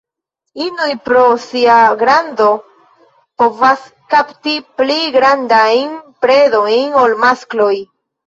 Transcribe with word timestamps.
Inoj 0.67 0.93
pro 1.07 1.25
sia 1.41 1.75
grando 1.99 2.47
povas 3.43 3.83
kapti 4.13 4.55
pli 4.79 4.97
grandajn 5.19 5.93
predojn 6.27 6.97
ol 7.05 7.15
maskloj. 7.27 7.73